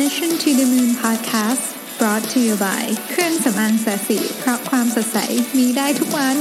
[0.00, 1.64] Mission to the Moon Podcast
[1.98, 5.18] brought to you by เครื่องสำอางแสสีเพราะความสดใส
[5.58, 6.36] มีได้ทุกวัน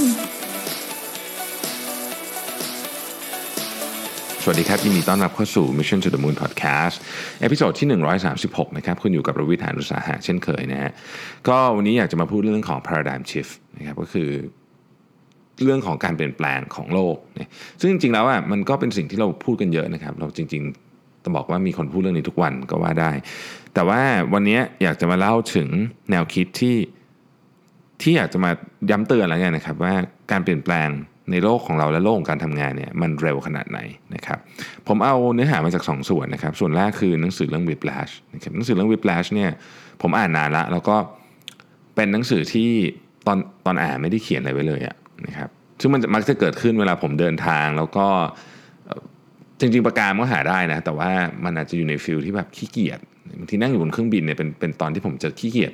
[4.44, 6.96] สวัสดีครับยินดีต้อนรับเข้าสู่ Mission to the Moon Podcast
[7.42, 7.88] เอพิโซดที่
[8.32, 10.92] 136 นะครับ คุณอยู่กับรวิทยานุสาหะเช่นเคยนะฮะ
[11.48, 14.30] ก็วันนี้อยากจะมาพูดเรื่องของ paradigm shift นะครับก็คือ
[15.64, 17.16] เรื่องของการเปลี่ยนแปลงของโลก
[17.80, 20.91] ซึ่งจริงๆแล้วอะมันก็เป็นสิ่งที่เราพูดกันเยอะนะครับ เราจริง ๆ
[21.24, 23.12] ต้องบอกว่ามีคนพูดเรื่องนี้ทุกวันก็ว่าได้
[23.74, 24.02] แต่ว่า
[24.34, 25.68] วันนี้อยากจะมาเล่าถึง
[26.12, 26.78] แนวคิดที่
[28.02, 28.52] ที่อยากจะมา
[28.90, 29.94] ย้ำเตือนอะไรเงี้ยนะครับว่า
[30.32, 30.90] การเปลี่ยนแปลง
[31.32, 33.80] ในโลกของเราและโลกของการทำงานเนี่ยมันเร็วขนาดไหน
[34.16, 34.40] นะครับ
[34.88, 39.52] ผมเอาเนื้อหามาจาก2ส่วนนะครับ ส่วนแรกคือหนังสือเรื่อง Whiplash นะครับหนังสือเรื่อง Whiplash เนี่ย
[40.02, 40.96] ผมอ่านนานละแล้วก็
[41.96, 42.70] เป็นหนังสือที่
[43.28, 44.96] ตอนตอนอ่านไม่ได้เขียนอะไรไว้เลยอะ
[45.28, 45.50] นะครับ
[45.82, 48.08] ซึ่งมันมักจะเกิดขึ้นเวลาผมเดินทางแล้วก็
[49.62, 51.10] จริงๆประกามันก็หาได้นะ แต่ว่า
[51.46, 53.00] มันอาจจะอยู่ในฟิลที่แบบขี้เกียจ
[53.40, 55.74] บางทีนั่งอยู่บนเครื่องบินเนี่ยเป็นเป็นตอนที่ผมจะขี้เกียจ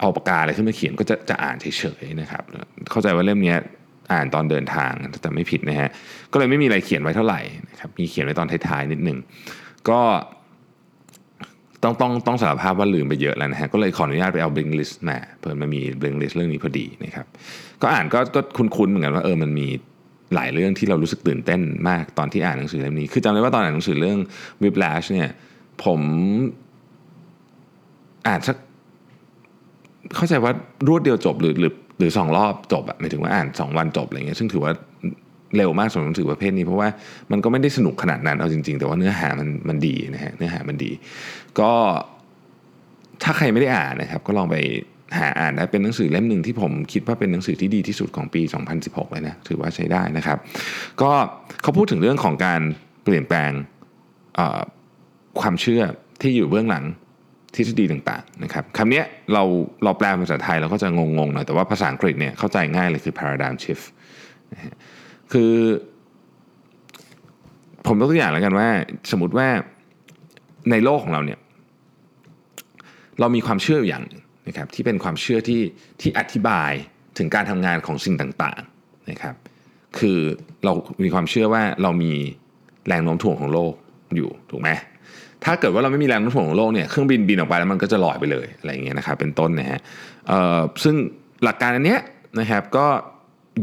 [0.00, 2.42] เอาปากกาอะไรขึ้นมาเขียนก็จะจะอ่านเฉยๆนะครับ
[2.90, 3.54] เข้าใจว่าเล่มนี้
[4.12, 5.88] อ่านตอนเดินทางแต่ไม่ผิดนะฮะ
[6.32, 9.18] ก็เลยไม่มีอะไรเขียนไว้เท่าไหร่นะครับมีเขียนไว้ตอนท้ายๆนิดหนึ่ง
[9.88, 10.00] ก็
[11.82, 17.26] ต้องต้องต้องสารภาพว่าลืมไปเยอะแล้วนะฮะก็เลยขออนุญาตไปเอา bring list มาเพิ่มมันมี bring list เรื่องนี้พอดีนะครับ
[17.82, 19.66] ก็อ่านก็ก็คุ้นๆเหมือนกันว่าเออมันมี
[20.34, 24.18] หลายเรื่องที่เรารู้สึกตื่นเต้นมากตอนที่อ่านหนังสือเล่มนี้ คือจำได้ว่าตอนอ่านหนังสือเรื่อง
[24.62, 25.28] Whiplash เนี่ย
[25.84, 26.00] ผม
[28.28, 28.56] อ่านสัก
[30.16, 30.52] เข้าใจว่า
[30.88, 34.72] รวดเดียวจบหรือหรือหรือสองรอบจบอะหมายถึงว่าอ่านสองวันจบอะไรเงี้ยซึ่งถือว่า
[35.56, 36.88] เร็วมากสำหรับหนังสือประเภทนี้เพราะว่า
[37.32, 40.90] มันก็ไม่ได้สนุกขนาดนั้นเอาจริง ๆ แต่ว่าเนื้อหามันมันดีนะฮะเนื้อหามันดี
[41.60, 41.72] ก็
[43.22, 44.56] ถ้าใครไม่ได้อ่านนะครับ ก็ลองไป
[45.16, 48.42] หาอ่านได้เป็นหนังสือเล่มหนึ่งที่ผมคิดว่าเป็นหนังสือที่ดีที่สุดของปี
[48.78, 50.38] 2016 เลยนะถือว่าใช้ได้นะครับ
[51.02, 51.10] ก็
[51.62, 52.60] เขาพูดถึงเรื่องของการ
[53.04, 53.50] เปลี่ยนแปลง
[55.40, 55.82] ความเชื่อ
[56.22, 56.84] ที่อยู่เบื้องหลัง
[57.54, 59.02] ทฤษฎีต่างๆนะครับคำนี้
[59.32, 59.42] เรา
[59.84, 63.84] เราแปลภาษาไทยเราก็จะงงๆหน่อยแต่ว่าภาษาอังกฤษเนี่ยเข้าใจง่ายเลยคือ paradigm shift
[65.32, 65.52] คือ
[67.86, 68.68] ผมยกตัวอย่างแล้วกันว่า
[69.10, 69.48] สมมติว่า
[70.70, 71.38] ในโลกของเราเนี่ย
[73.20, 75.62] เรามีความเชื่ออยู่อย่างหนึ่ง นะครับที่เป็นความเชื่อที่
[76.00, 76.72] ที่อธิบาย
[77.18, 79.34] ถึงการทำงานของสิ่งต่างๆนะครับ
[79.98, 80.18] คือ
[80.64, 80.72] เรา
[81.04, 82.12] มีความเชื่อว่าเรามี
[82.86, 83.72] แรงโน้มถ่วงของโลก
[84.16, 84.70] อยู่ถูกไหม
[85.44, 89.80] ถ้าเกิดว่าเราไม่มีแรงโน้มถ่วงของโลกเนี่ยเครื่องบินบินออกไปแล้วมันก็จะลอยไปเลยอะไรเงี้ยนะครับเป็นต้นนะฮะ
[90.84, 90.96] ซึ่ง
[91.44, 92.00] หลักการอันเนี้ย
[92.40, 92.86] นะครับก็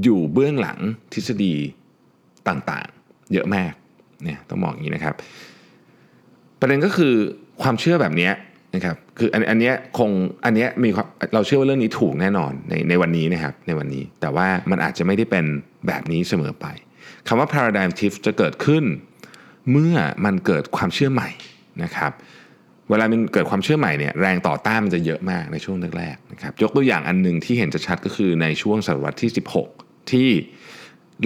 [0.03, 0.78] อยู่เบื้องหลัง
[1.13, 1.56] ทฤษฎี
[2.47, 3.72] ต่างๆ เยอะมาก
[4.23, 5.16] เนี่ยต้องบอกอย่างนี้นะครับ
[6.59, 7.13] ประเด็นก็คือ
[7.61, 8.34] ความเชื่อแบบเนี้ย
[8.75, 10.12] นะครับ คืออันอันเนี้ยคง
[10.46, 10.90] อันเนี้ยมี
[11.34, 15.46] เราเชื่อว่าเรื่องนี้ถูกแน่นอนในในวันนี้นะครับในวันนี้ แต่ว่ามันอาจจะไม่ได้เป็น
[15.88, 16.66] แบบนี้เสมอไป
[17.28, 18.84] คำว่า paradigm shift จะเกิดขึ้น
[19.72, 21.29] เมื่อมันเกิดความเชื่อใหม่
[21.84, 22.12] นะครับ
[22.90, 29.31] เวลามันเกิดความเชื่อใหม่เนี่ยแรงต่อต้านมันจะเยอะมากในช่วงแรกๆนะครับยกตัวอย่างอันหนึ่งที่เห็นจะชัดก็คือในช่วงศตวรรษที่
[29.69, 30.29] 16 ที่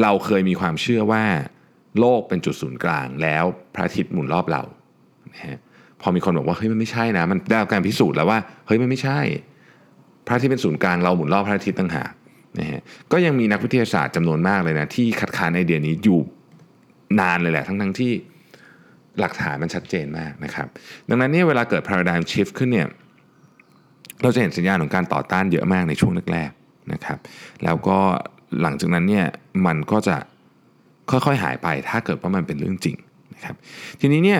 [0.01, 1.25] เราเคยมีความเชื่อว่า
[1.99, 3.43] โลกเป็นจุดศูนย์กลางแล้ว
[3.73, 4.63] พระอาทิตย์หมุนรอบเรา
[5.33, 5.59] นะฮะ
[6.03, 9.19] พอมีคนบอกว่าเฮ้ยมันไม่ใช่นะ มันได้รับการพิสูจน์แล้วว่าเฮ้ยมันไม่ใช่
[10.27, 12.11] พระอาทิตย์เป็นศูนย์กลางเราหมุนรอบพระอาทิตย์ต่างหาก
[12.59, 12.81] นะฮะ
[13.11, 16.19] ก็ยังมีนักวิทยาศาสตร์จำนวนมากเลยนะที่คัดค้านไอเดียนี้อยู่
[17.19, 18.11] นานเลยแหละทั้งๆที่
[19.19, 20.67] หลักฐานมันชัดเจนมากนะครับ
[21.09, 22.87] ดังนั้นเนี่ยเวลาเกิด paradigm shift ขึ้นเนี่ย
[24.21, 27.17] เราจะเห็นสัญญาณของการต่อต้านเยอะมากในช่วงแรกๆนะครับ
[27.63, 27.97] แล้วก็
[28.61, 29.25] หลังจากนั้นเนี่ย
[29.65, 30.15] มันก็จะ
[31.11, 32.95] ค่อยๆหายไปถ้าเกิดว่ามันเป็นเรื่องจริง
[33.35, 33.55] นะครับ
[33.99, 34.39] ทีนี้เนี่ย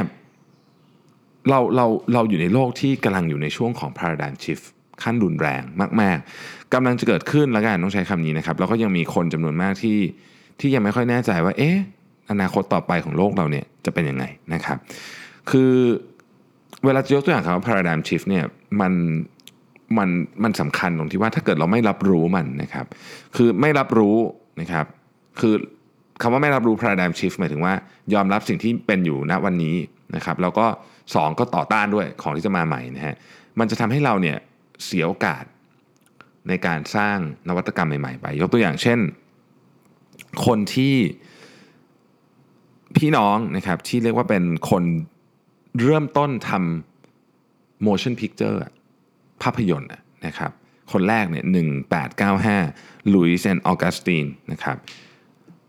[1.50, 4.66] เราเราเราอยู่ในโลกที่กำลังอยู่ในช่วงของ paradigm shift
[5.04, 5.62] ขั้นรุนแรง
[6.02, 9.98] มาก ๆกำลังจะเกิดขึ้นแล้วกันต้องใช้คำนี้นะครับ แล้วก็ยังมีคนจำนวนมากที่
[10.60, 11.78] ที่ยังไม่ค่อยแน่ใจว่า เอ๊ะ
[12.32, 14.78] อนาคตต่อไปของโลกเราเนี่ยจะเป็นยังไงนะครับ
[15.52, 15.72] คือ
[16.86, 18.44] เวลาจะยกตัวอย่างคำว่า paradigm shift เนี่ย
[18.82, 18.94] มัน
[19.98, 20.10] มัน
[20.44, 22.86] มันสำคัญตรงที่ว่าถ้าเกิดเราไม่รับรู้มันนะครับ
[23.36, 24.16] คือไม่รับรู้
[24.62, 24.86] นะครับ
[25.40, 25.54] คือ
[26.22, 27.74] คำว่าไม่รับรู้ paradigm shift หมายถึงว่า
[28.14, 29.76] ยอมรับสิ่งที่เป็นอยู่ณวันนี้
[30.16, 30.66] นะครับ แล้วก็
[31.16, 33.16] สองก็ต่อต้านด้วยของที่จะมาใหม่นะฮะ
[33.60, 34.38] มันจะทำให้เราเนี่ย
[34.86, 35.44] เสียโอกาส
[36.48, 37.18] ในการสร้าง
[37.48, 39.00] นวัตกรรมใหม่ๆไป ยกตัวอย่างเช่น
[40.46, 40.96] คนที่
[42.98, 44.84] พี่น้องนะครับที่เรียกว่าเป็นคน
[45.84, 48.58] เริ่มต้นทำ motion picture
[49.44, 49.90] ภาพยนตร์
[50.26, 50.52] นะครับ
[50.92, 51.46] คนแรกเนี่ย
[52.50, 54.78] 1895ลุยส์แอนออกัสตินนะครับ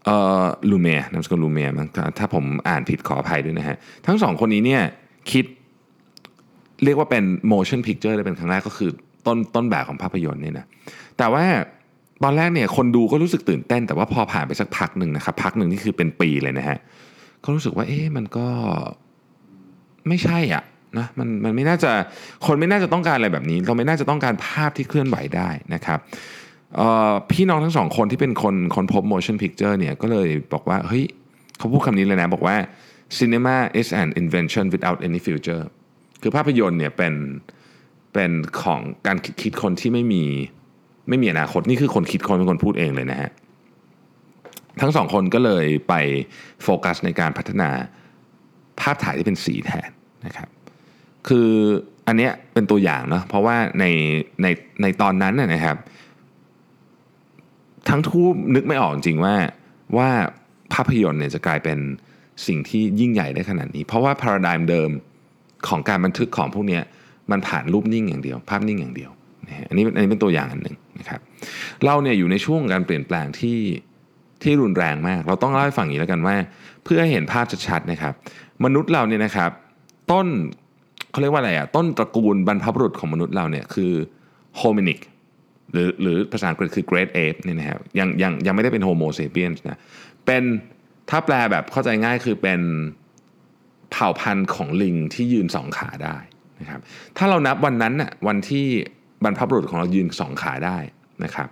[0.05, 1.89] เอ่อลูเมียนามสกุลลูเมียมั้ง
[2.19, 3.77] ถ้าผมอ่านผิดขออภัยด้วยนะฮะ
[4.07, 4.83] ทั้งสองคนนี้เนี่ย
[5.31, 5.45] คิด
[6.85, 8.91] เรียกว่าเป็น motion picture ได้เป็นครั้งแรกก็คือ
[9.27, 10.67] ต้นต้นแบบของภาพยนตร์นี่นะ
[11.19, 11.45] แต่ว่า
[12.25, 16.79] ตอนแรกเนี่ยคนดูก็รู้สึกตื่นเต้น แต่ว่าพอผ่านไปสักพักหนึ่งนะครับพักหนึ่งนี่คือเป็นปีเลยนะฮะ
[17.45, 18.47] ก็รู้สึกว่าเอ๊ะมันก็
[20.09, 20.65] ไม่ใช่อะ
[20.99, 21.93] นะมันมันไม่น่าจะ
[22.47, 25.99] คนไม่น่าจะต้องการอะไรแบบนี้ เราไม่น่าจะต้องการภาพที่เคลื่อนไหวได้นะครับ
[27.31, 31.05] พี่น้องทั้งสองคนที่เป็นคนคนพบ motion picture เนี่ยก็เลยบอกว่าเฮ้ย
[31.59, 32.57] เขาพูดคำนี้เลยนะบอกว่า
[33.19, 35.65] cinema is an invention without any future
[36.23, 37.15] คือภาพยนตร์เนี่ยเป็น
[38.15, 38.31] เป็น
[38.63, 40.25] ของการคิดคนที่ไม่มี
[41.09, 43.31] ไม่มีอนาคตนี่คือคนคิดคนเป็นคนพูดเองเลยนะฮะ
[44.81, 45.95] ทั้งสองคนก็เลยไป
[46.63, 47.71] โฟกัสในการพัฒนา
[48.81, 49.91] ภาพถ่ายที่เป็นสีแทน
[50.27, 50.49] นะครับ
[51.29, 51.49] คือ
[52.07, 53.85] อันเนี้ยเป็นตัวอย่างเนาะเพราะว่าใน
[54.43, 54.47] ใน
[54.83, 55.77] ในตอนนั้นนะครับ
[57.89, 59.35] ทั้งทูบนึกไม่ออกจริงว่า
[59.97, 60.09] ว่า
[60.73, 61.79] ภาพยนตร์เนี่ยจะกลายเป็น
[62.47, 64.91] สิ่งที่ยิ่งใหญ่ได้ขนาดนี้ เพราะว่าพาราไดม์เดิม
[65.69, 66.81] ของการบันทึกของพวกนี้
[67.31, 69.11] มันผ่านรูปนิ่งอย่างเดียว ภาพนิ่งอย่างเดียว
[69.69, 71.21] อันนี้อันนี้เป็นตัวอย่างอันหนึ่งนะครับ
[71.85, 73.59] เราเนี่ยอยู่ในช่วงการเปลี่ยนแปลงที่
[74.43, 76.37] ที่รุนแรงมาก เราต้องเล่าให้ฟังอย่างนี้แล้วกันว่า
[76.85, 78.13] เพื่อให้เห็นภาพชัดๆนะครับ
[78.65, 79.51] มนุษย์เราเนี่ยนะครับ
[80.11, 80.27] ต้น
[81.11, 83.93] เขาเรียกว่าอะไรอะต้นตระกูลบรรพบุรุษของมนุษย์เราเนี่ยคือ
[84.57, 84.99] hominid
[85.73, 89.79] หรือหรือภาษาอังกฤษคือ great ape เนี่ยนะครับยังยังยังไม่ได้เป็น Homo sapiens นะ
[90.27, 90.43] เป็น
[91.11, 92.61] ถ้าแปลแบบเข้าใจง่ายคือเป็น
[93.91, 96.17] เผ่าพันธุ์ของลิงที่ยืนสองขาได้
[96.61, 96.81] นะครับ
[97.17, 98.67] ถ้าเรานับวันนั้นน่ะวันที่
[99.25, 100.79] บรรพบุรุษของเรายืนสองขาได้
[101.25, 101.49] นะครับ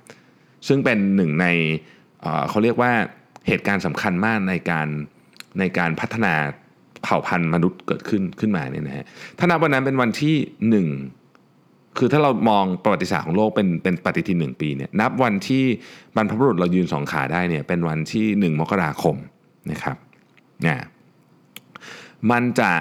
[0.68, 1.46] ซึ่งเป็นหนึ่งใน
[2.48, 2.92] เขาเรียกว่า
[3.48, 4.88] เหตุการณ์สำคัญมากในการ
[5.58, 6.34] ในการพัฒนา
[7.02, 9.04] เผ่าพันธุ์มนุษย์เกิดขึ้นขึ้นมาเนี่ยนะฮะ
[9.38, 10.34] ถ้านับวันนั้นเป็นวันที่
[10.70, 10.88] หนึ่ง
[11.98, 15.64] คือถ้าเรามองประวัติศาสตร์ของโลกเป็นเป็นปฏิทินหนึ่งปีเนี่ยนับวันที่
[16.16, 19.16] บรรพบุรุษเรายืนสองขาได้เนี่ยเป็นวันที่หนึ่งมกราคม
[19.70, 19.96] นะครับ
[20.66, 20.86] นะ
[22.30, 22.72] มันจะ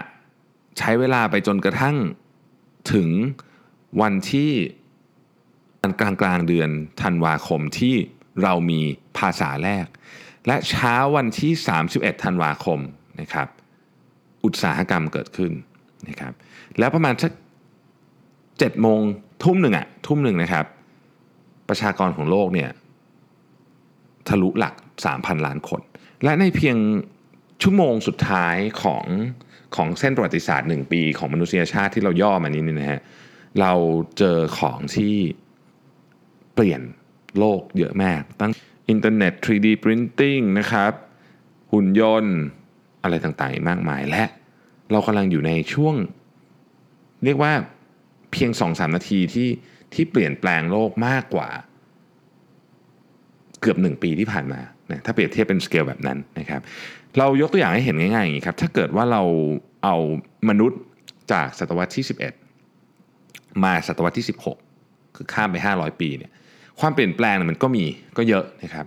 [0.78, 1.96] ใช้เวลาไปจนกระทั่ง
[2.94, 3.10] ถึง
[4.02, 4.52] วันที่
[6.02, 6.70] กลางกลางเดือน
[7.02, 7.96] ธันวาคมที่
[8.44, 8.80] เรามี
[9.18, 9.86] ภาษาแรก
[10.48, 11.52] และเช้าวันที่
[11.88, 12.80] 31 ธันวาคม
[13.22, 13.48] นะครับ
[14.44, 15.52] อุตสาหกรรมเกิดขึ้น
[16.08, 16.34] นะครับ
[16.80, 17.32] แล้วประมาณสัก
[18.60, 19.02] เจ็ดโมง
[19.44, 20.66] ทุ่มหนึ่งอะทุ่มหนึ่งนะครับ
[21.70, 22.70] ประชากรของโลกเนี่ย
[24.28, 24.74] ทะลุหลัก
[25.10, 25.82] 3,000 ล้านคน
[26.24, 26.78] และในเพียง
[27.64, 29.06] ชั่วโมงสุดท้ายของ
[29.76, 33.02] ของเส้นประวัติศาสตร์ 1 ปีของมนุษยชาติที่เราย่อมานี้นี่นะฮะ
[33.62, 33.74] เรา
[34.18, 35.16] เจอของที่
[36.54, 36.82] เปลี่ยน
[37.40, 38.52] โลกเยอะมาก ตั้ง
[38.90, 40.92] อินเทอร์เน็ต 3D Printing นะครับ
[41.72, 42.36] หุ่นยนต์
[43.04, 44.24] อะไรต่างๆ มากมายและ
[44.92, 45.96] เรากำลังอยู่ในช่วง
[47.24, 47.54] เรียกว่า
[48.32, 49.50] เพียง 2-3 นาทีที่
[49.94, 51.50] ที่เปลี่ยนแปลงโลกมากกว่า
[53.62, 56.62] เกือบ 1 ปีที่ผ่านมา นะถ้าเปรียบเทียบเป็นสเกลแบบนั้นนะครับ
[57.18, 59.24] เรายกตัวอย่างให้เห็นง่ายๆอย่างนี้ครับถ้าเกิดว่าเรา
[59.84, 59.96] เอา
[60.50, 60.80] มนุษย์
[61.32, 62.06] จากศตวรรษที่
[62.80, 64.26] 11 มาศตวรรษที่
[64.70, 66.32] 16 คือข้ามไป 500 ปีเนี่ย
[66.80, 67.86] ความเปลี่ยนแปลงมันก็มี
[68.18, 68.86] ก็เยอะนะครับ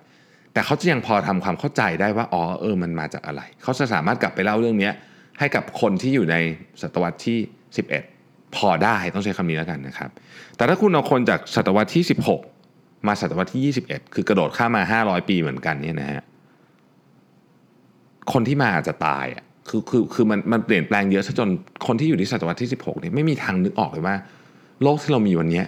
[0.53, 4.91] แต่เขาจะยังพอทำความเข้าใจได้ว่าอ๋อเออมันมาจากอะไร เขาจะสามารถกลับไปเล่าเรื่องนี้
[5.39, 6.37] ให้กับคนที่อยู่ใน
[6.83, 7.39] ศตวรรษที่
[7.99, 10.11] 11 พอได้ต้องใช้คำนี้แล้วกันนะครับ
[10.57, 12.54] แต่ถ้าคุณเอาคนจากศตวรรษที่ 16
[13.07, 16.23] มาศตวรรษที่ 21 คือกระโดดข้ามมา 500 ปีเหมือนกันเนี่ยนะฮะ
[18.33, 21.49] คนที่มาอาจจะตายอะคือคือคือมันมันเปลี่ยนแปลงเยอะซะจน
[21.87, 24.17] คนที่อยู่ที่ศตวรรษที่ 16เนี่ยไม่มีทางนึกออกเลยว่า
[24.83, 25.63] โลกที่เรามีวันนี้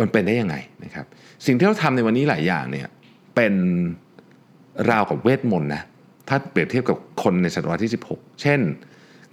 [0.00, 1.06] มันเป็นได้ยังไงนะครับ
[1.46, 2.88] สิ่งที่เราทำในวันนี้หลายอย่างเนี่ย
[3.34, 3.54] เป็น
[4.90, 5.82] ราวกับเวทมนต์นะ
[6.28, 8.60] ถ้าเปรียบเทียบกับคนในศตวรรษที่ 16 เช่น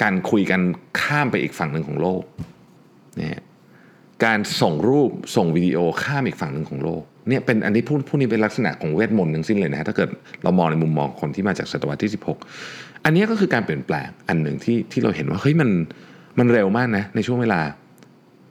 [0.01, 0.61] การคุยกัน
[1.01, 2.23] ข้ามไปอีกฝั่งหนึ่งของโลก
[3.17, 3.41] เนี่ย
[4.25, 10.09] การส่งรูปส่งวิดีโอข้ามอีกฝั่งหนึ่งของโลกเนี่ยเป็นอันนี้พูดพูดนี้เป็นลักษณะของเวทมนต์ทั้งสิ้นเลยนะฮะถ้าเกิด
[10.43, 12.11] เรามองในมุมมองคนที่มาจากศตวรรษที่
[12.57, 15.69] 16 อันนี้ก็คือการเปลี่ยนแปลงอันหนึ่งที่ที่เราเห็นว่าเฮ้ยมัน
[16.39, 17.61] มันเร็วมากนะในช่วงเวลา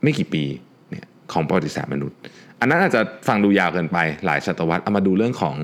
[0.02, 0.44] ไม่กี่ปี
[0.90, 2.18] เนี่ยของประวัติศาสตร์มนุษย์
[2.60, 5.56] อันนั้นอาจจะฟังดูยาวเกินไปหลายศตวรรษเอามาดูเรื่องของ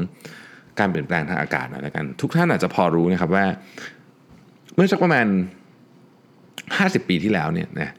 [0.79, 3.45] การเปลี่ยนแปลงทางอากาศหน่อยแล้วกัน ทุกท่านอาจจะพอรู้นะครับว่า
[4.75, 5.27] เมื่อสักประมาณ
[5.97, 7.91] 50 ปีที่แล้วเนี่ยนะ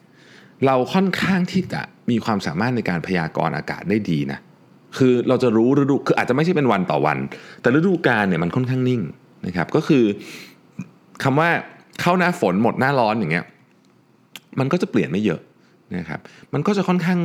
[0.66, 4.40] เราค่อนข้างที่จะ มีความสามารถในการพยากรณ์อากาศได้ดีนะ
[4.98, 7.18] คือเราจะรู้ฤดูคืออาจจะไม่ใช่เป็นวันต่อวัน
[7.62, 9.02] แต่ฤดูกาลเนี่ยมันค่อนข้างนิ่ง
[9.48, 10.04] นะครับ ก็คือ
[11.24, 11.50] คำว่า
[12.02, 13.46] เข้าหน้าฝนหมดหน้าร้อนอย่างเงี้ย
[14.60, 15.42] มันก็จะเปลี่ยนไม่เยอะ
[15.98, 16.20] นะครับ
[16.54, 17.20] มันก็จะค่อนข้าง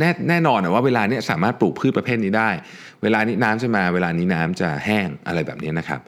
[0.00, 2.50] แน่แน่นอนว่าเวลานี้สามารถปลูกพืชประเภทนี้ได้
[3.02, 6.00] เวลานี้น้ำจะมา เวลานี้น้ำจะแห้งอะไรแบบนี้นะครับ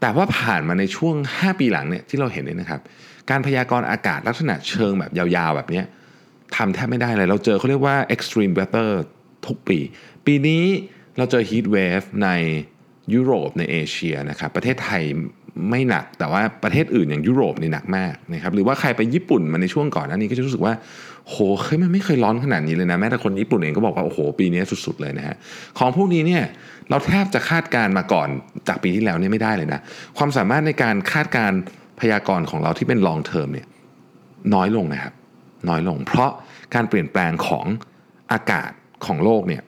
[0.00, 2.80] แต่ว่าผ่านมาในช่วง 5 ปีหลังเนี่ยที่เราเห็นเนี่ยนะครับ
[3.30, 5.82] การพยากรณ์อากาศลักษณะเชิงแบบยาวๆแบบนี้
[6.56, 8.90] ทำแทบไม่ได้เลย เราเจอเขาเรียกว่า extreme weather
[9.46, 9.78] ทุกปี
[10.26, 10.64] ปีนี้
[11.18, 12.28] เราเจอ heat wave ใน
[13.14, 15.02] ยุโรปในเอเชียนะครับ ประเทศไทย
[15.70, 20.74] ไม่หนัก แต่ว่าประเทศอื่นอย่างยุโรปนี่หนักมากนะครับ หรือว่าใครไปญี่ปุ่นมาในช่วงก่อนอันนี้ก็จะรู้สึกว่า
[21.28, 25.36] โหเฮ้ยมันไม่เคยร้อนขนาดนี้เลยนะ แม้แต่คนญี่ปุ่นเองก็บอกว่า โอ้โห ปีนี้สุด ๆ เลยนะฮะ
[25.78, 26.42] ของพวกนี้เนี่ย
[26.90, 28.28] เราแทบจะคาดการมาก่อน
[28.68, 29.80] จากปีที่แล้วเนี่ยไม่ได้เลยนะ
[30.18, 31.52] ความสามารถในการคาดการ
[32.00, 33.66] พยากรณ์ของเราที่เป็น long term เนี่ย
[34.54, 35.12] น้อยลงนะครับ
[35.68, 36.30] น้อยลง เพราะ
[36.74, 37.66] การเปลี่ยนแปลงของ
[38.32, 38.70] อากาศ
[39.06, 39.62] ของโลกเนี่ย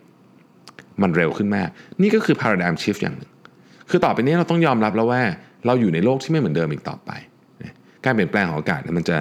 [1.02, 1.68] มันเร็วขึ้นมาก
[2.02, 3.30] นี่ก็คือ paradigm shift อย่างหนึ่ง
[3.90, 5.22] คือต่อไปนี้เราต้องยอมรับแล้วว่า
[5.66, 7.10] เราอยู่ในโลกที่ไม่เหมือนเดิมอีกต่อไป
[8.04, 9.16] การเปลี่ยนแปลงของอากาศเนี่ยมันจะ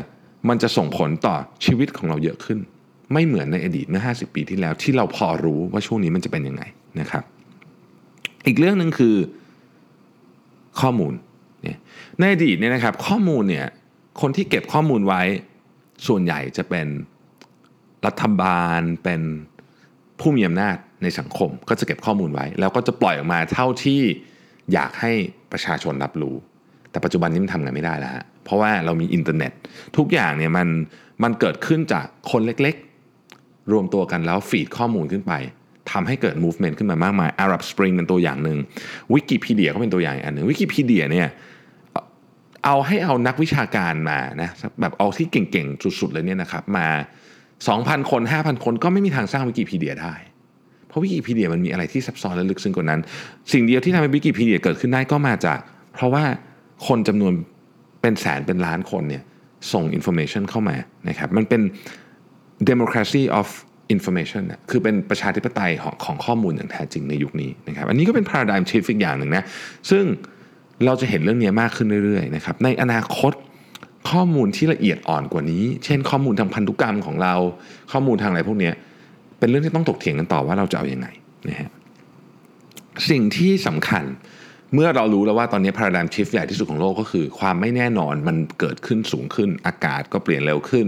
[0.50, 2.60] มันจะส่งผลต่อชีวิตของเราเยอะขึ้น
[3.13, 6.63] ไม่เหมือนในอดีตเมื่อ 50 ปีที่แล้วที่เราพอรู้ว่าช่วงนี้มันจะเป็นยังไง
[7.00, 7.24] นะครับ
[8.46, 9.15] อีกเรื่องหนึ่งคือ
[10.82, 11.13] ข้อมูล
[12.20, 13.67] ในอดีตเนี่ยนะครับข้อมูลเนี่ย
[14.22, 15.22] คนที่เก็บข้อมูลไว้
[16.07, 16.87] ส่วนใหญ่จะเป็น
[18.05, 19.21] รัฐบาลเป็น
[20.19, 24.01] ผู้มีอำนาจในสังคมก็จะเก็บข้อมูลไว้ แล้วก็จะปล่อยออกมาเท่าที่
[24.73, 25.11] อยากให้
[25.51, 26.35] ประชาชนรับรู้
[26.91, 29.51] แต่ปัจจุบันนี้มันทำงานไม่ได้แล้วฮะเพราะว่าเรามีอินเทอร์เน็ต
[29.97, 30.67] ทุกอย่างเนี่ยมัน
[31.23, 35.33] มันเกิดขึ้นจากคนเล็กๆ รวมตัวกันแล้วฟีดข้อมูลขึ้นไป
[35.91, 38.57] ทำให้เกิด movement ขึ้นมามากมาย Arab Spring เป็นตัวอย่างหนึ่ง
[39.13, 41.27] วิกิพีเดียก็เป็นตัวอย่างอันหนึ่งวิกิพีเดียเนี่ย
[42.65, 44.50] เอาให้เอานักวิชาการมานะ
[44.81, 46.88] แบบเอาที่เก่งๆ สุดๆ เลยเนี่ยนะครับมา
[47.50, 50.15] 2,000 คน 5,000 คนก็ไม่มีทางสร้างวิกิพีเดียได้
[50.88, 53.00] เพราะวิกิพีเดียมันมีอะไรที่ซับซ้อนและลึกซึ้งกว่านั้น
[53.51, 55.60] สิ่งเดียวที่ทำให้วิกิพีเดียเกิดขึ้นได้ก็มาจาก
[55.93, 56.24] เพราะว่า
[56.88, 57.34] คนจำนวน
[58.01, 59.24] เป็นแสนเป็นล้านคนเนี่ย
[59.72, 60.75] ส่ง information เข้ามา
[61.10, 61.62] นะครับมันเป็น
[62.69, 63.48] democracy of
[63.95, 69.43] information นะคือเป็นประชาธิปไตยของของข้อมูลอย่างแท้จริงในยุคนี้นะครับอันนี้ก็เป็น paradigm shift อีกอย่างหนึ่งนะ
[69.91, 70.03] ซึ่ง
[70.86, 73.34] เราจะเห็นเรื่องนี้มากขึ้นเรื่อยๆนะครับในอนาคต
[74.10, 77.36] ข้อมูลที่ละเอียดอ่อนกว่านี้ เช่น ข้อมูลทางพันธุกรรมของเรา
[77.91, 78.72] ข้อมูลทางอะไรพวกนี้
[79.39, 81.08] เป็นเรื่องที่ต้องตกเถียงกันต่อว่าเราจะเอาอยัางไง
[81.50, 81.70] นะฮะ
[83.10, 84.03] สิ่งที่สำคัญ
[84.74, 90.88] เมื่อเรารู้แล้วว่าตอนนี้ paradigm shift ใหญ่ที่สุดของโลกก็คือ ความไม่แน่นอนมันเกิดขึ้นสูงขึ้น อากาศก็เปลี่ยนเร็วขึ้น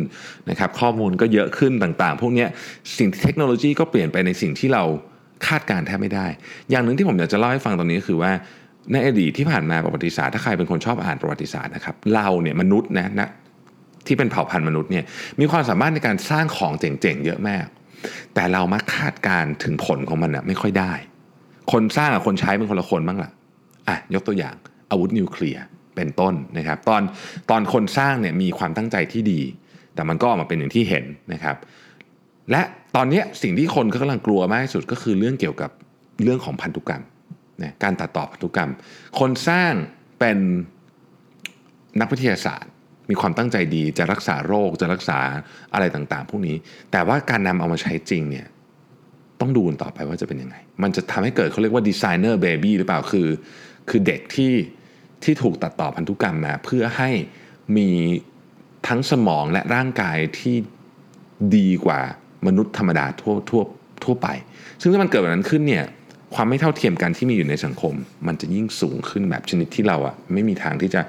[0.49, 2.45] นะครับข้อมูลก็เยอะขึ้นต่างๆ พวกนี้
[2.97, 4.83] สิ่งเทคโนโลยีก็เปลี่ยนไปในสิ่งที่เรา
[5.47, 6.27] คาดการแทบไม่ได้
[6.69, 8.31] อย่างหนึ่งที่ผมอยากจะเล่าให้ฟังตรงนี้ก็คือว่า
[8.93, 13.29] ในอดีตที่ผ่านมาประวัติศาสตร์ถ้าใครเป็นคนชอบอ่านประวัติศาสตร์นะครับเราเนี่ยมนุษย์นะนะ
[14.07, 15.03] ที่เป็นเผ่าพันธุ์มนุษย์เนี่ย
[15.39, 17.65] มีความสามารถในการสร้างของเจ๋งๆเยอะมาก
[18.33, 20.93] แต่เรามาคาดการถึงผลของมันนะไม่ค่อยได้
[21.71, 23.31] คนสร้างกับคนใช้เป็นคนละคนบ้างล่ะ
[23.87, 24.55] อะยกตัวอย่าง
[24.91, 25.63] อาวุธนิวเคลียร์
[25.95, 27.01] เป็นต้นนะครับตอน
[27.49, 29.41] ตอนคนสร้างเนี่ยมีความตั้งใจที่ดี
[29.95, 31.55] แต่มันก็ออกมาเป็นอย่างที่เห็นนะครับ
[32.51, 32.61] และ
[32.95, 35.71] ตอนนี้สิ่งที่คนกำลังกลัวมากที่สุดก็คือเรื่องเกี่ยวกับ
[36.23, 37.03] เรื่องของพันธุกรรม
[37.63, 38.71] นะการตัดต่อพันธุกรรม
[39.19, 39.73] คนสร้าง
[40.19, 40.37] เป็น
[41.99, 42.71] นักวิทยาศาสตร์
[43.09, 45.19] มีความตั้งใจดีจะรักษาโรคจะรักษา
[45.73, 46.55] อะไรต่างๆ พวกนี้
[46.91, 48.47] แต่ว่าการนำเอามาใช้จริงเนี่ย
[49.41, 53.27] ต้องดูต่อไปว่าจะเป็นยังไง มันจะทำให้เกิดเขาเรียกว่าดีไซเนอร์เบบี้หรือเปล่าคือ
[53.89, 54.53] คือเด็กที่
[55.23, 57.09] ที่ถูกตัดต่อพันธุกรรมมา เพื่อให้
[57.77, 57.89] มี
[58.87, 60.55] ทั้งสมองและร่างกายที่
[61.55, 61.99] ดีกว่า
[62.47, 63.61] มนุษย์ธรรมดาทั่วทั่ว
[64.03, 64.27] ทั่วไป
[64.81, 65.85] ซึ่งถ้ามันเกิดแบบนั้นขึ้นเนี่ย
[66.35, 67.93] ความไม่เท่าเทียมกันที่มีอยู่ในสังคม
[68.27, 71.01] มันจะยิ่งสูงขึ้นแบบชนิดที่เราอะไม่มีทางที่จะ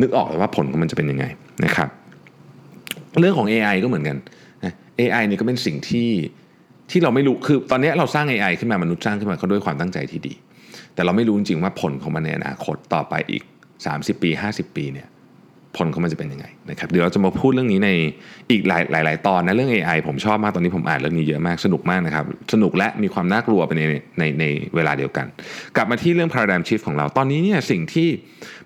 [0.00, 1.24] นึกออกเลยว่าผลของมันจะเป็นยังไง
[1.64, 1.88] นะครับ
[3.20, 4.16] เรื่องของ AI ก็เหมือนกัน
[4.64, 6.08] นะ AI นี่ก็เป็นสิ่งที่
[6.90, 10.34] ที่เราไม่รู้คือตอนนี้เราสร้าง AI ขึ้นมามนุษย์สร้างขึ้นมาเขาด้วยความตั้งใจที่ดี
[10.94, 13.42] แต่เราไม่รู้จริงๆว่าผลของมันในอนาคตต่อไปอีก
[13.82, 15.08] 30 ปี 50 ปีเนี่ย
[15.76, 17.90] ผลของมันจะเป็นยังไงนะครับเดี๋ยวเราจะมาพูดเรื่องนี้ใน
[18.50, 23.82] อีกหลายหลายหลายตอนนะเรื่อง AI ผมชอบมากตอนนี้ผมอ่านเรื่องนี้เยอะมากสนุกมากนะครับสนุกและมีความน่ากลัวไปใน
[24.18, 24.44] ในใน
[24.74, 25.26] เวลาเดียวกัน
[25.76, 28.08] กลับมาที่เรื่อง paradigm shift ของเราตอนนี้เนี่ยสิ่งที่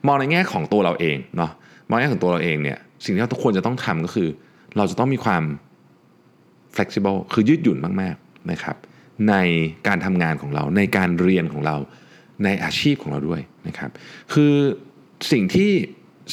[0.06, 1.50] มองในแง่ของตัวเราเองเนาะ
[1.88, 4.28] มองในแง่ของตัวเราเองเนี่ยสิ่งที่เราทุกคนจะต้องทำก็คือ
[4.76, 5.42] เราจะต้องมีความ
[6.76, 8.76] flexible คือยืดหยุ่นมากๆนะครับ
[9.28, 9.34] ใน
[9.86, 11.76] การทำงานของเราในการเรียนของเรา
[12.44, 13.90] ในอาชีพของเราด้วยนะครับ
[14.34, 14.54] คือ
[15.32, 15.72] สิ่งที่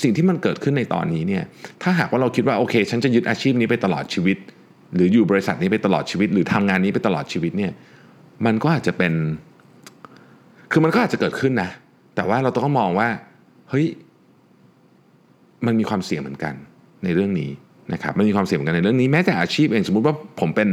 [0.02, 1.44] สิ่งที่มันเกิดขึ้นในตอนนี้เนี่ย
[1.84, 4.38] ถ้าหากว่าเราคิดว่าโอเค ฉันจะยึดอาชีพนี้ไปตลอดชีวิต
[4.96, 7.72] หรืออยู่บริษัทนี้ไปตลอดชีวิต หรือทำงานนี้ไปตลอดชีวิตเนี่ย
[8.46, 9.14] มันก็อาจจะเป็น
[10.72, 11.70] คือมันก็อาจจะเกิดขึ้นนะ
[12.16, 13.10] แต่ว่าเราต้องมองว่า
[13.70, 13.86] เฮ้ย
[15.66, 16.54] มันมีความเสี่ยงเหมือนกัน
[17.04, 17.52] ในเรื่องนี้
[17.94, 20.70] นะครับมันมีความเสี่ยงเหมือนกันในเรื่องนี้แม้แต่อาชีพเองสมมุติว่าผมเป็น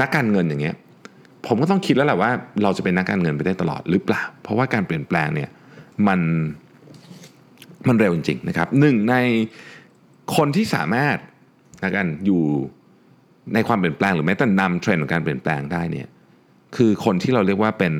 [0.00, 0.76] นักการเงินอย่างเงี้ย
[1.46, 2.30] ผมก็ต้องคิดแล้วแหละว่า
[2.62, 5.48] เราจะเป็นนักการเงินไปได้ตลอดหรือเปล่า เพราะว่าการเปลี่ยนแปลงเนี่ย
[6.08, 6.20] มัน
[7.88, 9.14] มันเร็วจริงๆนะครับหนึ่งใน
[10.36, 11.16] คนที่สามารถ
[11.82, 12.42] นะกันอยู่
[13.54, 16.08] ในความเปลี่ยนแปลงหรือแม้แต่นำเทรนด์ของการเปลี่ยนแปลงได้เนี่ย
[16.76, 17.94] คือคนที่เราเรียกว่าเป็น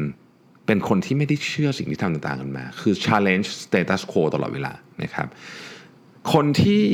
[0.66, 4.72] เป็นคนที่ไม่ได้เชื่อสิ่งที่ทำต่างๆกันมา คือ challenge status quo ตลอดเวลา
[5.02, 5.28] นะครับ
[6.32, 6.84] คนที่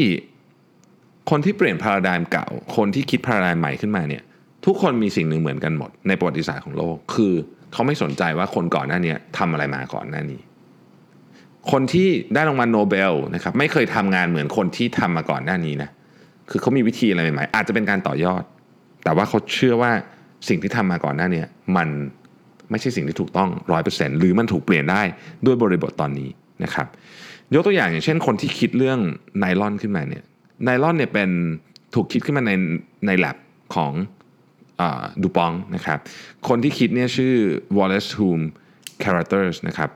[1.31, 4.23] คนที่เปลี่ยนพาราด i มเก่า คนที่คิดพาราด i มใหม่ขึ้นมาเนี่ย
[4.67, 7.33] ทุกคนมีสิ่งหนึ่งเหมือนกันหมด ในประวัติศาสตร์ของโลก คือ
[7.73, 10.41] เขาไม่สนใจว่าคนก่อนหน้านี้ทำอะไรมาก่อนหน้านี้
[11.73, 15.91] คนที่ได้รางวัลโนเบลนะครับไม่เคยทำงานเหมือนคนที่ทำมาก่อนหน้านี้นะ
[16.51, 18.43] คือเขามีวิธีอะไรใหม่ๆอาจจะเป็นการต่อยอด
[19.05, 19.93] แต่ว่าเขาเชื่อว่า
[20.49, 21.43] สิ่งที่ทำมาก่อนหน้านี้
[21.77, 21.89] มัน
[22.71, 25.03] ไม่ใช่สิ่งที่ถูกต้องร้อยเปอร์เซ็นต์หรือมันถูกเปลี่ยนได้
[25.47, 26.29] ด้วยบริบทตอนนี้
[26.65, 26.87] นะครับ
[27.55, 28.99] ยกตัวอย่างอย่างเช่น คนที่คิดเรื่อง
[29.39, 30.25] ไนลอนขึ้นมาเนี่ย
[30.65, 31.31] ไนลอนเนี่ยเป็น
[31.95, 32.53] ถูกคิดขึ้นมาใน
[33.07, 33.37] ใน lab
[33.75, 33.93] ของ
[35.23, 35.99] DuPont นะครับ
[36.49, 37.35] คนที่คิดเนี่ยชื่อ
[37.77, 38.45] Wallace Hume
[39.03, 39.91] Carothers นะครับ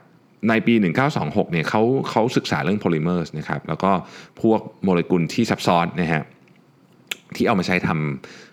[0.49, 0.73] ในปี
[1.13, 3.91] 1926เนี่ยเขาเขาศึกษาเรื่อง polymers นะครับแล้วก็
[4.41, 6.23] พวกโมเลกุลที่ซับซ้อนนะฮะ
[7.35, 7.89] ที่เอามาใช้ท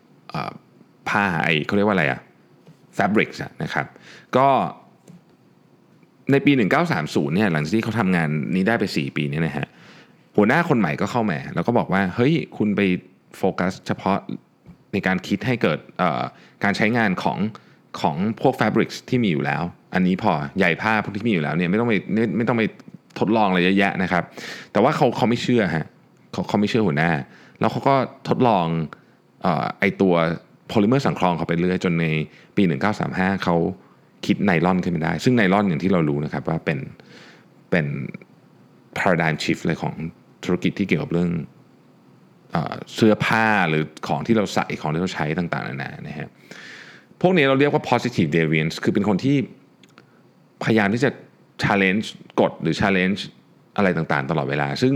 [0.02, 2.20] ำผ้าไอเขาเรียกว่าอะไรอะ
[2.94, 3.86] fabrics นะครับ
[4.36, 4.48] ก็
[6.32, 6.52] ในปี
[6.94, 9.66] 1930เนี่ยหลังจากที่เขาทำงานนี้ได้ไป 4 ปีเนี่ยนะฮะ
[10.36, 12.80] หัวหน้าคนใหม่ก็เข้ามา แล้วก็บอกว่า เฮ้ยคุณไป
[13.36, 14.16] โฟกัสเฉพาะ
[14.92, 15.78] ในการคิดให้เกิด
[16.64, 17.38] การใช้งานของ
[18.00, 19.62] ของพวกแฟบริกส์ที่มีอยู่แล้ว
[19.94, 22.62] อันนี้พอใหญ่ผ้าพวกที่มีอยู่แล้วเนี่ยไม่ต้องไปไม่ไม่ต้องไป
[23.18, 24.24] ทดลองอะไรเยอะแยะนะครับ
[24.72, 25.86] แต่ว่าเขาเขาไม่เชื่อฮะ
[26.32, 27.10] เขาเขาไม่เชื่อหัวหน้า
[27.60, 27.94] แล้วเขาก็
[28.28, 28.66] ทดลอง
[29.80, 30.14] ไอตัว
[30.68, 32.06] โพลิเมอร์สังเคราะห์เขาไปเรื่อยจนใน
[32.56, 32.62] ปี
[33.04, 33.56] 1935 เขา
[34.26, 36.78] คิดไนลอนขึ้นมาได้ ซึ่งไนลอนอย่างที่เรารู้นะครับว่าเป็น
[37.70, 37.86] เป็น
[38.98, 39.94] paradigm shift เลยของ
[40.44, 41.30] ธุรกิจที่เกี่ยวกับเรื่อง
[42.94, 46.28] เสื้อผ้าหรือของที่เราใส่ของที่เราใช้ต่างๆนานานะฮะ
[47.20, 49.36] พวกนี้เราเรียกว่า positive deviance คือเป็นคนที่
[50.64, 51.10] พยายามที่จะ
[51.62, 52.06] challenge
[52.40, 53.20] กฎหรือ challenge
[53.76, 54.94] อะไรต่างๆ ตลอดเวลา ซึ่ง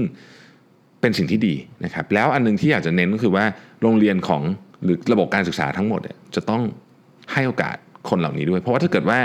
[1.01, 1.55] เป็นสิ่งที่ดี
[1.85, 3.45] นะครับ แล้วอันนึงที่อยากจะเน้นก็คือว่า
[3.83, 4.43] โรงเรียนของ
[4.85, 6.01] หรือระบบการศึกษาทั้งหมด
[6.35, 6.63] จะต้อง
[7.33, 7.77] ให้โอกาส
[8.09, 9.19] คนเหล่านี้ด้วย เพราะว่าถ้าเกิดว่า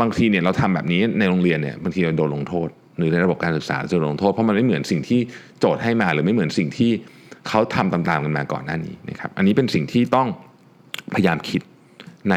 [0.00, 2.68] บางทีเนี่ยเราทำแบบนี้ในโรงเรียนเนี่ยบางทีเราโดนลงโทษ
[2.98, 5.20] หรือในระบบการศึกษาจะโดนลงโทษเพราะมันไม่เหมือนสิ่งที่
[5.60, 6.90] โจทย์ให้มา หรือไม่เหมือนสิ่งที่
[7.48, 10.28] เขาทำตามๆกันมาก่อนหน้านี้นะครับ อันนี้เป็นสิ่งที่ต้อง
[11.14, 11.60] พยายามคิด
[12.30, 12.34] ใน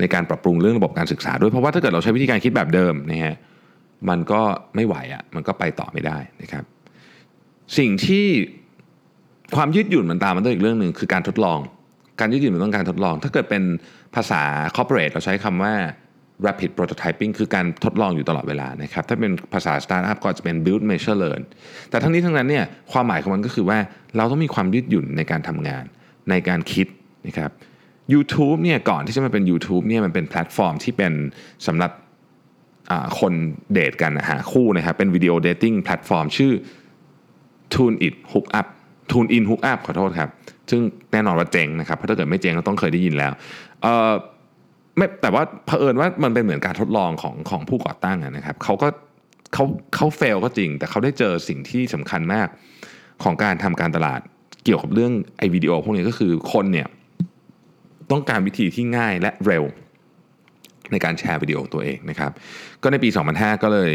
[0.00, 3.36] ในการปรับปรุงเรื่องระบบการศึกษาด้วยเพราะว่าถ้าเกิดเราใช้วิธีการคิดแบบเดิมนะฮะ
[4.08, 4.40] มันก็
[4.74, 6.64] ไม่ไหวอะ่ะมันก็ไปต่อไม่ได้นะครับ
[7.78, 8.26] สิ่งที่
[9.56, 11.58] ความยืดหยุ่นมันตามมาด้วยอีกเรื่องหนึ่งคือการทดลอง
[12.20, 13.62] การยืดหยุ่นมันต้องการทดลอง ถ้าเกิดเป็น
[14.14, 14.42] ภาษา
[14.76, 15.74] corporate เราใช้คำว่า
[16.46, 21.42] rapid prototyping คือการทดลองอยู่ตลอดเวลานะครับถ้าเป็นภาษา startup ก็จะเป็น build measure learn
[21.90, 23.78] แต่ทั้งนี้ทั้งนั้นเนี่ยความหมายของมันก็คือว่า
[24.16, 25.84] เราต้องมีความยืดหยุ่นในการทำงาน
[26.30, 26.86] ในการคิด
[27.26, 27.50] นะครับ
[28.12, 31.12] YouTube เนี่ยก่อนที่จะมาเป็น YouTube เนี่ยมันเป็นแพลตฟอร์มที่เป็น
[31.66, 31.92] สำหรับ
[33.20, 33.32] คน
[33.72, 36.52] เดทกันหาคู่นะครับเป็นวิดีโอเดทติ้งแพลตฟอร์มชื่อ
[37.74, 38.66] Tune It Hook Up
[39.10, 40.30] Tune In Hook Up ขอโทษครับ
[40.70, 40.80] ซึ่ง
[41.12, 43.32] แน่นอนว่าเจ๋งนะครับเพราะถ้าเกิดไม่เจ๋งก็ต้องเคยได้ยินแล้ว
[44.96, 48.88] ไม่แต่ว่าเผอิญว่ามันเป็นเหมือนการทดลองของของผู้ก่อตั้งนะครับเขาก็
[49.54, 52.48] เขาเขา fail ก็จริง แต่เขาได้เจอสิ่งที่สำคัญมาก
[53.22, 54.20] ของการทำการตลาด
[54.64, 56.88] เกี่ยวกับเรื่องไอ้วิดีโอพวกนี้ก็คือคนเนี่ย
[58.10, 59.64] ต้องการวิธีที่ง่ายและเร็ว
[60.92, 62.30] ในการแชร์วิดีโอตัวเองนะครับ
[62.82, 63.94] ก็ในปี 2005 ก็เลย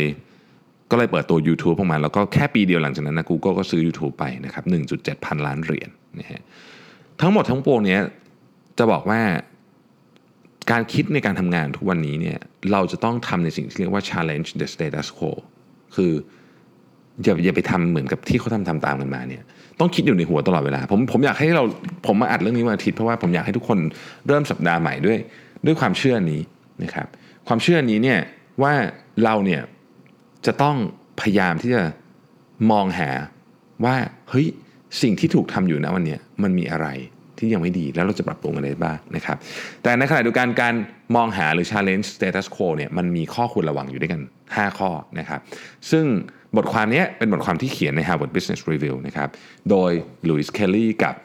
[0.91, 4.63] ก็เลยเปิดตัว YouTube ออกมา แล้วก็แค่ปีเดียวหลังจากนั้นนะ Google ก็ซื้อ YouTube ไปนะครับ
[4.95, 5.89] 1.7 พันล้านเหรียญ
[6.19, 6.41] นะฮะ
[7.21, 8.01] ทั้งหมดทั้งปวงเนี้ย
[8.77, 9.21] จะบอกว่า
[10.71, 12.37] การคิดในการทำงานทุกวันนี้เนี่ย
[12.71, 15.31] เราจะต้องทำในสิ่งที่เรียกว่า challenge the status quo
[15.95, 16.11] คือ
[17.23, 19.43] อย่าอย่าไปทำเหมือนกับที่เขาทำทำตามกันมาเนี่ย
[19.79, 21.63] ต้องคิดอยู่ในหัวตลอดเวลา ผมผมอยากให้เรา
[22.07, 23.79] ผมมาอัดเรื่องนี้วันอาทิตย์เพราะว่าผมอยากให้ทุกคน
[24.27, 25.17] เริ่มสัปดาห์ใหม่ด้วย
[25.65, 26.41] ด้วยความเชื่อนี้
[26.83, 27.07] นะครับ
[27.47, 28.19] ความเชื่อนี้เนี่ย
[28.63, 28.73] ว่า
[29.23, 29.61] เราเนี่ย
[30.45, 30.75] จะต้อง
[31.21, 31.83] พยายามที่จะ
[32.71, 33.09] มองหา
[33.85, 33.95] ว่า
[34.29, 34.47] เฮ้ย
[35.01, 36.87] สิ่งที่ถูกทำอยู่นะวันนี้มันมีอะไร
[37.39, 39.37] ที่ยังไม่ดี แล้วเราจะปรับปรุงอะไรบ้างนะครับ
[39.83, 40.73] แต่ในขณะเดียวกันการ
[41.15, 45.39] มองหาหรือ challenge status quo เนี่ยมันมีข้อควรระวังอยู่ด้วยกัน 5 ข้อนะครับ
[45.91, 46.05] ซึ่ง
[46.57, 49.29] บทความนี้เป็นบทความที่เขียนใน Harvard Business Review นะครับ
[49.69, 49.91] โดย
[50.29, 51.15] Lois Kelly กับ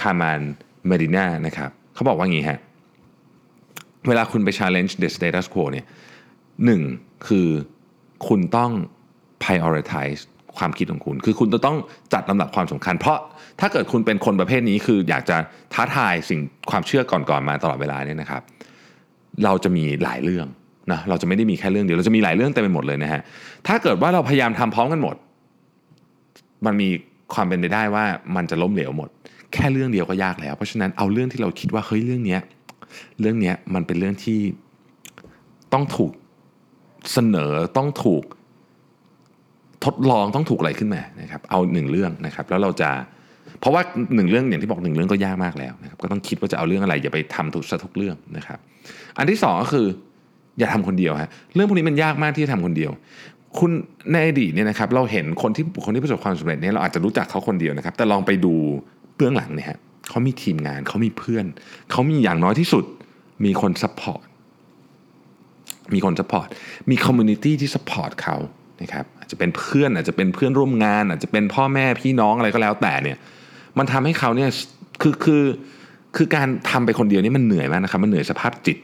[0.00, 0.40] Carmen
[0.88, 2.58] Medina นะครับเขาบอกว่างี้ฮะ
[4.08, 5.86] เวลาคุณไป challenge the status quo เนี่ย
[6.64, 6.82] หนึ่ง
[7.26, 7.48] คือ
[8.28, 8.72] คุณต้อง
[9.44, 10.20] prioritize
[10.58, 11.76] ความคิดของคุณ คือคุณจะต้อง
[12.12, 13.18] จัดลำดับความสำคัญ เพราะ
[13.60, 15.36] ถ้าเกิดคุณเป็นคนประเภทนี้คืออยากจะ
[15.74, 16.40] ท้าทายสิ่ง
[16.70, 18.42] ความเชื่อก่อนๆมาตลอดเวลาเนี่ยนะครับ
[19.44, 20.46] เราจะมีหลายเรื่อง
[20.92, 23.20] นะเราจะไม่ได้มีแค่เรื่องเดียวเราจะมีหลายเรื่องเต็มไปหมดเลยนะฮะ
[23.66, 25.16] ถ้าเกิดว่าเราพยายามทำพร้อมกันหมด
[26.66, 26.88] มันมี
[27.34, 28.04] ความเป็นไปได้ว่า
[28.36, 29.08] มันจะล้มเหลวหมด
[29.52, 32.40] แค่เรื่องเดียวก็ยากแล้ว เพราะฉะนั้นเอาเรื่องที่เราคิดว่าเฮ้ยเรื่องเนี้ย
[33.20, 34.40] เรื่องเนี้ยมันเป็นเรื่องที่
[35.72, 36.12] ต้องถูก
[37.12, 38.22] เสนอต้องถูก
[39.86, 42.90] ทดลองต้องถูกอะไรขึ้นมานะครับเอาหนึ่งเรื่องนะครับ แล้วเราจะ
[43.60, 43.82] เพราะว่า
[44.14, 48.58] หนึ่งเรื่องอย่างที่บอกหนึ่งเรื่องก็ยากมากแล้วนะครับก็ต้องคิดว่าจะเอาเรื่องอะไรอย่าไปทำทุกซะทุกเรื่องนะครับ
[49.18, 49.86] อันที่สองก็คือ
[50.58, 52.90] อย่าทำคนเดียวฮะเรื่องพวกนี้มันยากมากที่จะทำคนเดียว
[53.58, 53.70] คุณ
[54.12, 58.54] ในอดีตเนี่ยนะครับ เราเห็นคนที่คนที่ประสบความสำเร็จเนี่ยเราอาจจะรู้จักเขาคนเดียวนะครับ แต่ลองไปดู
[59.16, 61.46] เบื้องหลังเนี่ยฮะเขามีทีมงานเขามีเพื่อน
[61.90, 62.84] เขามีอย่างน้อยที่สุด
[63.44, 64.24] มีคน support
[65.94, 66.48] มีคน support
[66.90, 68.36] มี community ที่ support เขา
[68.80, 73.18] นะครับอาจจะเป็นเพื่อนอาจจะเป็นเพื่อนร่วมงาน อาจจะเป็นพ่อแม่พี่น้องอะไรก็แล้วแต่เนี่ย
[73.78, 74.50] มันทำให้เขาเนี่ย
[75.02, 75.44] คือคือ
[76.16, 78.78] คือการทำไปคนเดียวนี่มันเหนื่อยมากนะครับมันเหนื่อยสภาพจิต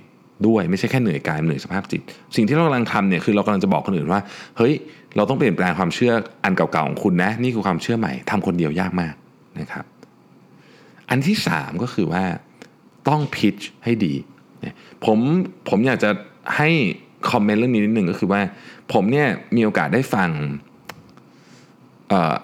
[0.46, 2.00] ด้วยไม่ใช่แค่เหนื่อยกายเหนื่อยสภาพจิต
[2.36, 4.20] สิ่งที่เรากำลังทำเนี่ยคือเรากำลังจะบอกคนอื่นว่า
[4.58, 4.72] เฮ้ย
[5.16, 6.12] เราต้องเปลี่ยนแปลงความเชื่อ
[6.44, 9.14] อันเก่าๆของคุณนะ นี่คือความเชื่อใหม่ทำคนเดียวยากมาก
[9.60, 9.84] นะครับ
[11.10, 12.22] อันที่สามก็คือว่า
[13.08, 14.14] ต้องพิชให้ดี
[15.04, 15.18] ผม
[15.68, 16.10] ผมอยากจะ
[16.56, 16.68] ให้
[17.30, 18.40] คอมเมนต์เรื่องนี้นิดหนึ่งก็คือว่า
[18.92, 20.30] ผมเนี่ยมีโอกาสได้ฟัง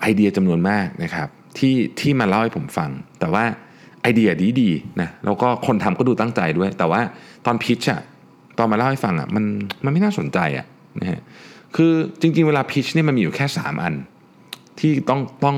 [0.01, 3.45] ไอเดียจำนวนมากนะครับที่ที่มาเล่าให้ผมฟัง แต่ว่า
[4.03, 4.71] ไอเดียดีดี
[5.01, 7.01] นะแล้วก็คนทำก็ดูตั้งใจด้วย แต่ว่า
[7.47, 8.01] ตอนพิชอะ
[8.59, 9.45] ตอนมาเล่าให้ฟังอะมัน
[9.85, 10.67] มันไม่น่าสนใจอะ
[11.01, 11.21] นะฮะ
[11.77, 13.95] คือจริง ๆ เวลาพิชเนี่ยมันมีอยู่แค่ 3 อัน
[14.81, 15.57] ที่ต้องต้อง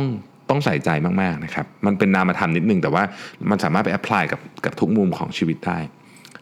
[0.48, 0.90] ต้องใส่ใจ
[1.20, 3.02] มากๆนะครับ มันเป็นนามธรรมนิดนึงแต่ว่า
[3.50, 5.78] มันสามารถไปแอพพลายกับกับทุกมุมของชีวิตได้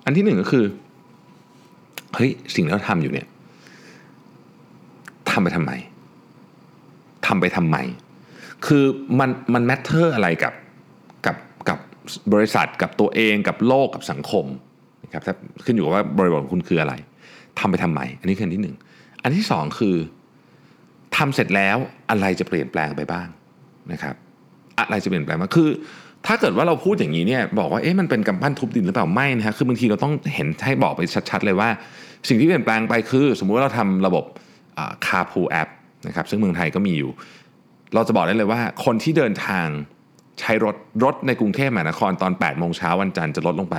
[0.04, 0.64] อันที่หนึ่งก็คือ
[2.14, 3.26] เฮ้ยสิ่งที่เราทำอยู่เนี่ย
[5.38, 5.72] ทำไปทำไม
[7.26, 7.76] ทำไปทำไม
[8.66, 8.84] คือ
[9.18, 10.54] มันมันแมทเทอร์อะไรกับ
[11.26, 11.36] กับ
[11.68, 11.78] กับ
[12.32, 14.44] บริษัทกับตัวเองกับโลกกับสังคม
[15.04, 15.22] นะครับ
[15.64, 16.94] ขึ้นอยู่กับว่าบริบทของคุณคืออะไร
[17.58, 18.76] ทำไปทำไม อันนี้คืออันที่หนึ่ง
[19.22, 19.96] อันที่สองคือ
[21.16, 21.76] ทำเสร็จแล้ว
[22.10, 23.26] อะไรจะเปลี่ยนแปลงไปบ้าง
[23.92, 24.14] นะครับ
[24.78, 25.68] อะไรจะเปลี่ยนแปลงมาคือ
[26.26, 31.68] ถ้าเกิดว่าเราพูดอย่างนี้เนี่ยบอกว่าเอ๊ะมันเป็นกำปั้นทุบดินหรือเปล่าไม่นะฮะคือบางทีเราต้องเห็นให้บอกไปชัด ๆ เลยว่า
[32.28, 34.24] สิ่งที่เปลี่ยนแปลงไปคือ สมมุติว่าเราทำระบบ
[35.06, 35.68] carpool app
[36.06, 37.10] นะครับซึ่งเมืองไทยก็มีอยู่
[37.94, 39.66] เราจะบอกได้เลยว่าคนที่เดินทาง
[40.40, 43.76] ใช้รถรถในกรุงเทพมหานครตอน 8 โมงเช้าวันจันทร์จะลดลงไป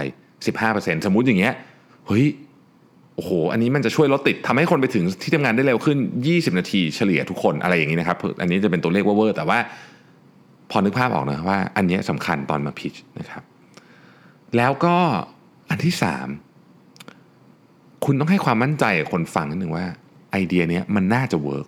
[0.54, 1.54] 15%สมมุติอย่างเงี้ย
[2.08, 2.26] เฮ้ย
[3.16, 9.60] โอ้โห อันนี้มันจะช่วยลดรถติดทำให้คนไปถึงที่ทำงานได้เร็วขึ้น 20 นาทีเฉลี่ยทุกคนอะไรอย่างนี้นะครับ อันนี้จะเป็นตัวเลขเวอร์แต่ว่า
[10.72, 13.44] พอนึกภาพออกนะว่า อันนี้สำคัญตอนมา pitchนะครับ
[14.58, 14.96] แล้วก็
[15.70, 16.28] อันที่สาม
[18.06, 19.86] คุณต้องให้ความมั่นใจกับคนฟังนิดนึงว่า
[20.32, 21.68] ไอเดียนี้มันน่าจะ work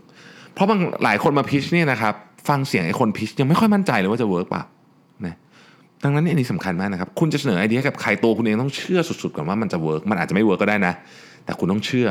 [0.54, 2.14] เพราะบางหลายคนมา pitch เนี่ยนะครับ
[2.50, 4.64] ฟังเสียงไอ้คน pitch ยังไม่ค่อยมั่นใจเลยว่าจะ work เปล่า
[5.26, 5.36] นะ
[6.04, 10.94] ดังนั้นนี่อันนี้สำคัญมากนะครับ คุณจะเสนอไอเดียกับใครตัวคุณเองต้องเชื่อสุดๆก่อนว่ามันจะ work มันอาจจะไม่ work ก็ได้นะ
[11.46, 12.08] แต่คุณต้องเชื่อ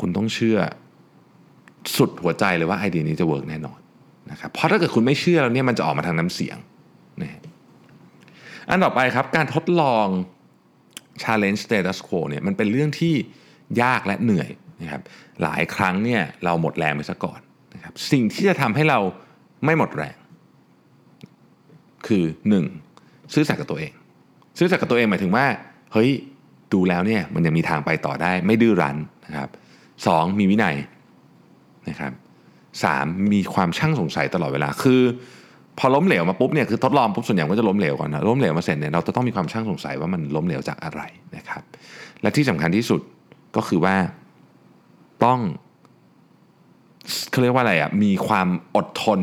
[0.00, 0.56] คุณต้องเชื่อ
[1.96, 3.78] สุดหัวใจเลยว่าไอเดียนี้จะ work แน่นอน
[4.30, 6.56] นะครับเพราะถ้าเกิดคุณไม่เชื่อแล้วเนี่ยมันจะออกมาทางน้ำเสียง
[7.22, 7.40] นะ
[8.68, 10.06] อันต่อไปครับการทดลอง
[11.22, 13.14] challenge status quo เนี่ยมันเป็นเรื่องที่
[13.82, 14.50] ยากและเหนื่อย
[14.82, 15.02] นะครับ
[15.42, 17.40] หลายครั้งเนี่ยเราหมดแรงไปซะก่อน
[17.74, 18.98] นะครับสิ่งที่จะทำให้เรา
[19.64, 20.16] ไม่หมดแรง
[22.06, 22.24] คือ
[22.78, 23.34] 1.
[23.34, 23.92] ซื้อสัตย์กับตัวเอง
[24.58, 25.46] ซื้อสัตย์กับตัวเองหมายถึงว่า
[25.92, 26.10] เฮ้ย
[26.72, 29.48] ดูแล้วเนี่ยมันยังมีทางไปต่อได้ไม่ดื้อรั้นนะครับ
[30.06, 30.76] สองมีวินัย
[31.88, 32.12] นะครับ
[32.82, 35.02] สามมีความช่างสงสัยตลอดเวลาคือ
[35.78, 41.00] พอล้มเหลวมาปุ๊บเนี่ยคือทดลองปุ๊บส่วนใหญ่ก็จะล้มเหลวก่อนนะล้มเหลวมาเสร็จเนี่ยเราจะต้องมีความช่างสงสัยว่ามันล้มเหลวจากอะไร
[41.36, 41.62] นะครับ
[42.22, 43.00] และที่สำคัญที่สุด
[43.56, 43.96] ก็คือว่า
[45.24, 45.40] ต้อง
[47.30, 49.20] เขาเรียกว่าอะไรอะมีความอดทน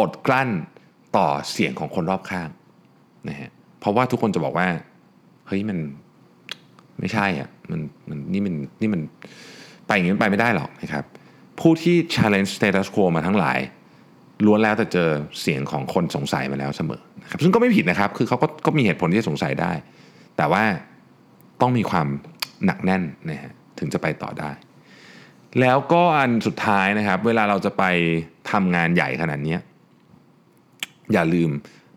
[0.00, 0.48] อดกลั้น
[1.16, 2.48] ต่อเสียงของคนรอบข้าง
[3.28, 4.68] นะฮะเพราะว่าทุกคนจะบอกว่า
[5.46, 5.78] เฮ้ยมัน
[7.00, 9.00] ไม่ใช่อะมันมันนี่มันนี่มัน
[9.86, 11.04] ไปอย่างนี้ไปไม่ได้หรอกนะครับ
[11.60, 13.58] ผู้ที่ challenge status quo มาทั้งหลาย
[14.46, 15.08] ล้วนแล้วแต่เจอ
[15.40, 19.72] เสียงของคนสงสัยมาแล้วเสมอนะครับซึ่งก็ไม่ผิดนะครับ คือเขาก็ก็มีเหตุผลที่จะสงสัยได้
[20.36, 20.62] แต่ว่า
[21.60, 22.06] ต้องมีความ
[22.64, 24.50] หนักแน่นนะฮะถึงจะไปต่อได้
[25.60, 27.84] แล้วก็อันสุดท้ายนะครับ เวลาเราจะไป
[28.50, 29.56] ทำงานใหญ่ขนาดนี้
[31.12, 31.50] อย่าลืม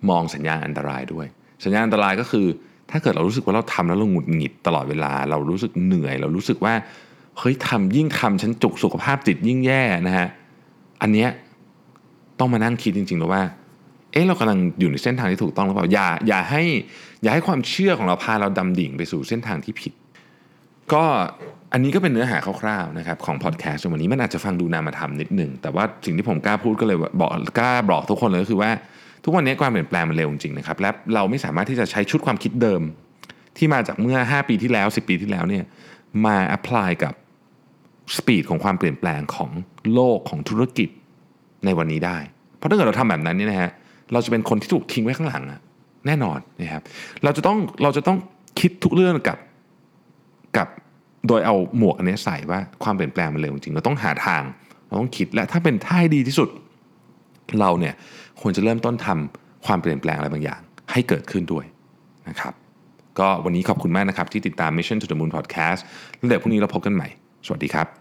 [0.10, 1.28] มองสัญญาณอันตรายด้วย
[1.64, 2.46] สัญญาณอันตรายก็คือ
[2.92, 6.74] ถ้าเกิดเรารู้สึกว่าเราทำแล้วเราหงุดหงิดตลอดเวลา เรารู้สึกเหนื่อย เรารู้สึกว่า
[7.38, 10.28] เฮ้ยทำยิ่งทำฉันจุกสุขภาพจิตยิ่งแย่นะฮะ
[11.02, 11.30] อันเนี้ย
[12.40, 13.44] ต้องมานั่งคิดจริงๆแล้วว่า
[14.12, 16.64] เอ๊ะเรากำลังอยู่ในเส้นทางที่ถูกต้องหรือเปล่าอย่าอย่าให้
[17.22, 19.94] อย่าให้ความเชื่อของเราพาเราดำดิ่งไปสู่เส้นทางที่ผิด
[20.94, 21.06] ก็
[21.73, 28.71] อันนี้ก็เป็นเนื้อหาคร่าวๆนะครับของพอดแคสต์วันนี้มันอาจจะฟังดูนามธรรมนิดหนึ่งแต่ว่าสิ่งที่ผมกล้าพูดก็เลยบอกกล้าบอกทุกคนเลยก็คือว่า
[29.23, 32.81] ทุกวันนี้ความเปลี่ยนแปลงมันเร็วจริงๆนะครับและเราไม่สามารถที่จะใช้ชุดความคิดเดิม
[33.57, 35.63] ที่มาจากเมื่อ 5 ปีที่แล้ว 10 ปีที่แล้วเนี่ย
[36.25, 37.13] มา apply กับ
[38.17, 39.49] speed ของความเปลี่ยนแปลงของ
[39.93, 40.89] โลกของธุรกิจ
[41.65, 42.17] ในวันนี้ได้
[42.57, 43.71] เพราะถ้าเกิดเราทำแบบนั้นเนี่ยนะฮะ
[44.13, 45.60] เราจะเป็นคนที่ถูกทิ้งไว้ข้างหลังอะ
[46.07, 46.84] แน่นอนนะครับ
[47.23, 48.17] เราจะต้องเราจะต้อง
[48.60, 49.38] คิดทุกเรื่องกับ
[50.57, 50.67] กับ
[51.27, 54.43] โดยเอาหมวกอันนี้ใส่ว่าความเปลี่ยนแปลงมันเร็วจริงเราต้องหาทาง
[54.88, 56.49] เราต้องคิดและถ้าเป็นท่าดีที่สุด
[57.60, 57.93] เราเนี่ย
[58.41, 61.65] ควรจะเริ่มต้นทำความเปลี่ยนแปลงอะไรบางอย่าง ให้เกิดขึ้นด้วย
[62.29, 62.53] นะครับ
[63.19, 65.79] ก็วันนี้ขอบคุณมากนะครับที่ติดตาม Mission to the Moon Podcast
[66.17, 67.07] แล้วเดี๋ยวพรุ่งนี้เราพบกันใหม่
[67.45, 68.01] สวัสดีครับ